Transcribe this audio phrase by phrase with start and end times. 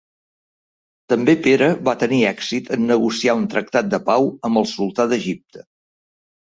[1.13, 5.69] També Pere va tenir èxit en negociar un tractat de pau amb el sultà d'Egipte.